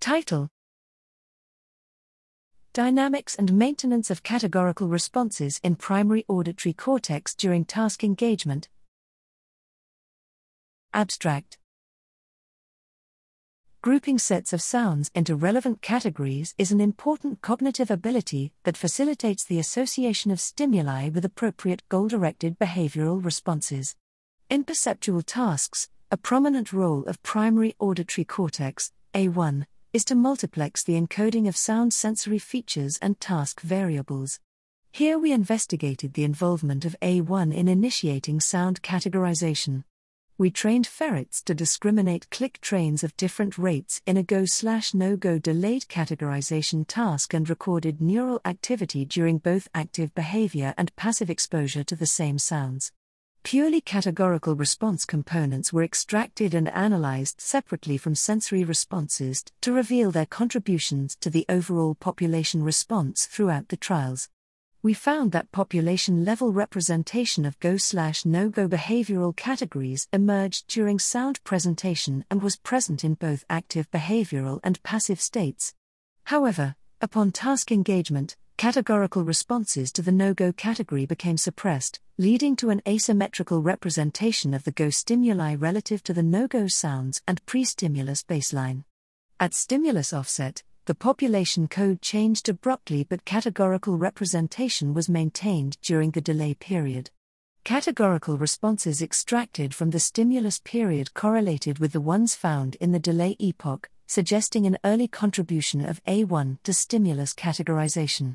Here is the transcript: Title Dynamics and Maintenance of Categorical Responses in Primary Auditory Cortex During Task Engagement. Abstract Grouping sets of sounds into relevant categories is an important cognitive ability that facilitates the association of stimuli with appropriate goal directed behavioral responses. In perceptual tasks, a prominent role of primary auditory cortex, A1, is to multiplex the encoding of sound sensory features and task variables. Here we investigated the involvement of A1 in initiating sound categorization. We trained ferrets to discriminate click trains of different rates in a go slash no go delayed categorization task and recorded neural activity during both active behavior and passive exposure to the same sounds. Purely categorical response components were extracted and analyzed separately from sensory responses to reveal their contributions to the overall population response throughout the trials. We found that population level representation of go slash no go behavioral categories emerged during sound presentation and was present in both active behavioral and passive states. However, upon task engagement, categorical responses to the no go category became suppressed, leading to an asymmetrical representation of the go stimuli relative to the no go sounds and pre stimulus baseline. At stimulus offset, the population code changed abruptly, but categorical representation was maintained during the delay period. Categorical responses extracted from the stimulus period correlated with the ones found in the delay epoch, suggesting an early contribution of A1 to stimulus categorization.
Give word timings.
Title 0.00 0.48
Dynamics 2.72 3.34
and 3.34 3.52
Maintenance 3.52 4.10
of 4.10 4.22
Categorical 4.22 4.86
Responses 4.86 5.60
in 5.64 5.74
Primary 5.74 6.24
Auditory 6.28 6.72
Cortex 6.72 7.34
During 7.34 7.64
Task 7.64 8.04
Engagement. 8.04 8.68
Abstract 10.94 11.58
Grouping 13.82 14.18
sets 14.18 14.52
of 14.52 14.62
sounds 14.62 15.10
into 15.16 15.34
relevant 15.34 15.82
categories 15.82 16.54
is 16.58 16.70
an 16.70 16.80
important 16.80 17.42
cognitive 17.42 17.90
ability 17.90 18.52
that 18.62 18.76
facilitates 18.76 19.44
the 19.44 19.58
association 19.58 20.30
of 20.30 20.40
stimuli 20.40 21.08
with 21.08 21.24
appropriate 21.24 21.82
goal 21.88 22.06
directed 22.06 22.58
behavioral 22.58 23.22
responses. 23.22 23.96
In 24.48 24.62
perceptual 24.62 25.22
tasks, 25.22 25.88
a 26.10 26.16
prominent 26.16 26.72
role 26.72 27.04
of 27.06 27.22
primary 27.24 27.74
auditory 27.80 28.24
cortex, 28.24 28.92
A1, 29.14 29.66
is 29.98 30.04
to 30.04 30.14
multiplex 30.14 30.84
the 30.84 30.92
encoding 30.92 31.48
of 31.48 31.56
sound 31.56 31.92
sensory 31.92 32.38
features 32.38 33.00
and 33.02 33.18
task 33.18 33.60
variables. 33.62 34.38
Here 34.92 35.18
we 35.18 35.32
investigated 35.32 36.14
the 36.14 36.22
involvement 36.22 36.84
of 36.84 36.94
A1 37.02 37.52
in 37.52 37.66
initiating 37.66 38.38
sound 38.38 38.80
categorization. 38.80 39.82
We 40.38 40.52
trained 40.52 40.86
ferrets 40.86 41.42
to 41.42 41.52
discriminate 41.52 42.30
click 42.30 42.60
trains 42.60 43.02
of 43.02 43.16
different 43.16 43.58
rates 43.58 44.00
in 44.06 44.16
a 44.16 44.22
go 44.22 44.44
slash 44.44 44.94
no 44.94 45.16
go 45.16 45.36
delayed 45.36 45.86
categorization 45.88 46.84
task 46.86 47.34
and 47.34 47.50
recorded 47.50 48.00
neural 48.00 48.40
activity 48.44 49.04
during 49.04 49.38
both 49.38 49.66
active 49.74 50.14
behavior 50.14 50.74
and 50.78 50.94
passive 50.94 51.28
exposure 51.28 51.82
to 51.82 51.96
the 51.96 52.06
same 52.06 52.38
sounds. 52.38 52.92
Purely 53.42 53.80
categorical 53.80 54.54
response 54.54 55.04
components 55.04 55.72
were 55.72 55.82
extracted 55.82 56.54
and 56.54 56.68
analyzed 56.68 57.40
separately 57.40 57.96
from 57.96 58.14
sensory 58.14 58.62
responses 58.64 59.44
to 59.62 59.72
reveal 59.72 60.10
their 60.10 60.26
contributions 60.26 61.16
to 61.20 61.30
the 61.30 61.46
overall 61.48 61.94
population 61.94 62.62
response 62.62 63.26
throughout 63.26 63.68
the 63.68 63.76
trials. 63.76 64.28
We 64.82 64.94
found 64.94 65.32
that 65.32 65.50
population 65.50 66.24
level 66.24 66.52
representation 66.52 67.44
of 67.44 67.58
go 67.58 67.78
slash 67.78 68.24
no 68.24 68.48
go 68.48 68.68
behavioral 68.68 69.34
categories 69.34 70.06
emerged 70.12 70.68
during 70.68 70.98
sound 70.98 71.42
presentation 71.42 72.24
and 72.30 72.42
was 72.42 72.56
present 72.56 73.02
in 73.02 73.14
both 73.14 73.44
active 73.50 73.90
behavioral 73.90 74.60
and 74.62 74.82
passive 74.82 75.20
states. 75.20 75.74
However, 76.24 76.76
upon 77.00 77.32
task 77.32 77.72
engagement, 77.72 78.36
categorical 78.58 79.22
responses 79.22 79.92
to 79.92 80.02
the 80.02 80.10
no 80.10 80.34
go 80.34 80.52
category 80.52 81.06
became 81.06 81.36
suppressed, 81.36 82.00
leading 82.18 82.56
to 82.56 82.70
an 82.70 82.82
asymmetrical 82.88 83.62
representation 83.62 84.52
of 84.52 84.64
the 84.64 84.72
go 84.72 84.90
stimuli 84.90 85.54
relative 85.54 86.02
to 86.02 86.12
the 86.12 86.24
no 86.24 86.48
go 86.48 86.66
sounds 86.66 87.22
and 87.28 87.44
pre 87.46 87.62
stimulus 87.62 88.24
baseline. 88.24 88.82
At 89.38 89.54
stimulus 89.54 90.12
offset, 90.12 90.64
the 90.86 90.96
population 90.96 91.68
code 91.68 92.02
changed 92.02 92.48
abruptly, 92.48 93.04
but 93.04 93.24
categorical 93.24 93.96
representation 93.96 94.92
was 94.92 95.08
maintained 95.08 95.78
during 95.80 96.10
the 96.10 96.20
delay 96.20 96.54
period. 96.54 97.12
Categorical 97.62 98.36
responses 98.38 99.00
extracted 99.00 99.72
from 99.72 99.90
the 99.90 100.00
stimulus 100.00 100.58
period 100.58 101.14
correlated 101.14 101.78
with 101.78 101.92
the 101.92 102.00
ones 102.00 102.34
found 102.34 102.74
in 102.80 102.90
the 102.90 102.98
delay 102.98 103.36
epoch, 103.38 103.88
suggesting 104.08 104.66
an 104.66 104.78
early 104.82 105.06
contribution 105.06 105.84
of 105.84 106.02
A1 106.06 106.58
to 106.64 106.72
stimulus 106.72 107.34
categorization. 107.34 108.34